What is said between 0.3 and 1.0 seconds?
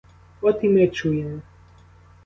От і ми